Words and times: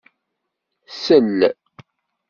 Sell! 1.01 1.39